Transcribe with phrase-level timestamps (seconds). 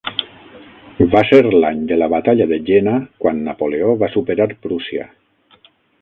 [1.15, 5.07] Va ser l'any de la batalla de Jena quan Napoleó va superar Prússia.